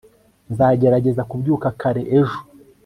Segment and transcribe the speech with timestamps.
[0.51, 2.39] nzagerageza kubyuka kare ejo